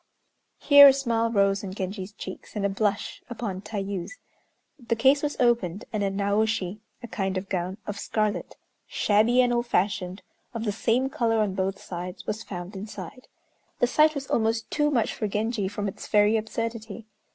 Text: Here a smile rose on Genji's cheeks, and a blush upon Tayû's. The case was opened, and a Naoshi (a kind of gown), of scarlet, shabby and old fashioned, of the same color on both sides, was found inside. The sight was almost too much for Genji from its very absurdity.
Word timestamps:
Here 0.57 0.87
a 0.87 0.93
smile 0.93 1.29
rose 1.31 1.63
on 1.63 1.75
Genji's 1.75 2.11
cheeks, 2.11 2.55
and 2.55 2.65
a 2.65 2.69
blush 2.69 3.21
upon 3.29 3.61
Tayû's. 3.61 4.17
The 4.79 4.95
case 4.95 5.21
was 5.21 5.37
opened, 5.39 5.85
and 5.93 6.01
a 6.01 6.09
Naoshi 6.09 6.79
(a 7.03 7.07
kind 7.07 7.37
of 7.37 7.49
gown), 7.49 7.77
of 7.85 7.99
scarlet, 7.99 8.55
shabby 8.87 9.41
and 9.43 9.53
old 9.53 9.67
fashioned, 9.67 10.23
of 10.55 10.63
the 10.63 10.71
same 10.71 11.07
color 11.11 11.37
on 11.37 11.53
both 11.53 11.79
sides, 11.79 12.25
was 12.25 12.41
found 12.41 12.75
inside. 12.75 13.27
The 13.77 13.85
sight 13.85 14.15
was 14.15 14.25
almost 14.25 14.71
too 14.71 14.89
much 14.89 15.13
for 15.13 15.27
Genji 15.27 15.67
from 15.67 15.87
its 15.87 16.07
very 16.07 16.35
absurdity. 16.35 17.05